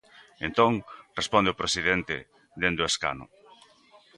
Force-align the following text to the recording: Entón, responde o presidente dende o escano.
Entón, 0.47 0.73
responde 1.19 1.51
o 1.53 1.59
presidente 1.61 2.15
dende 2.61 2.81
o 2.83 2.89
escano. 2.91 3.25